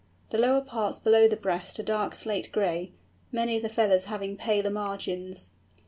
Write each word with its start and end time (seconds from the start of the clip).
The 0.31 0.39
lower 0.39 0.61
parts 0.61 0.97
below 0.97 1.27
the 1.27 1.35
breast 1.37 1.77
are 1.79 1.83
dark 1.83 2.15
slate 2.15 2.49
gray, 2.51 2.91
many 3.31 3.57
of 3.57 3.61
the 3.61 3.69
feathers 3.69 4.05
having 4.05 4.35
paler 4.35 4.71
margins. 4.71 5.51